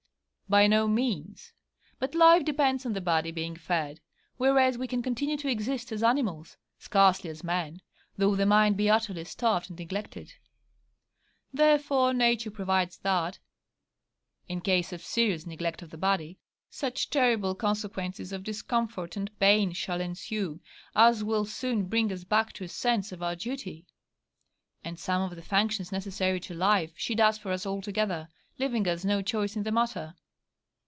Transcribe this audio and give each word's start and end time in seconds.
By 0.49 0.67
no 0.67 0.85
means: 0.85 1.53
but 1.97 2.13
life 2.13 2.43
depends 2.43 2.85
on 2.85 2.91
the 2.91 2.99
body 2.99 3.31
being 3.31 3.55
fed, 3.55 4.01
whereas 4.35 4.77
we 4.77 4.85
can 4.85 5.01
continue 5.01 5.37
to 5.37 5.47
exist 5.47 5.93
as 5.93 6.03
animals 6.03 6.57
(scarcely 6.77 7.29
as 7.29 7.41
men) 7.41 7.79
though 8.17 8.35
the 8.35 8.45
mind 8.45 8.75
be 8.75 8.89
utterly 8.89 9.23
starved 9.23 9.69
and 9.69 9.79
neglected. 9.79 10.33
Therefore 11.53 12.13
Nature 12.13 12.51
provides 12.51 12.97
that, 12.97 13.39
in 14.49 14.59
case 14.59 14.91
of 14.91 15.01
serious 15.01 15.45
neglect 15.47 15.81
of 15.81 15.89
the 15.89 15.97
body, 15.97 16.37
such 16.69 17.09
terrible 17.09 17.55
consequences 17.55 18.33
of 18.33 18.43
discomfort 18.43 19.15
and 19.15 19.31
pain 19.39 19.71
shall 19.71 20.01
ensue, 20.01 20.59
as 20.93 21.23
will 21.23 21.45
soon 21.45 21.85
bring 21.87 22.11
us 22.11 22.25
back 22.25 22.51
to 22.51 22.65
a 22.65 22.67
sense 22.67 23.13
of 23.13 23.23
our 23.23 23.37
duty: 23.37 23.87
and 24.83 24.99
some 24.99 25.21
of 25.21 25.37
the 25.37 25.41
functions 25.41 25.93
necessary 25.93 26.41
to 26.41 26.53
life 26.53 26.91
she 26.97 27.15
does 27.15 27.37
for 27.37 27.53
us 27.53 27.65
altogether, 27.65 28.27
leaving 28.59 28.85
us 28.85 29.05
no 29.05 29.21
choice 29.21 29.55
in 29.55 29.63
the 29.63 29.71
matter. 29.71 30.13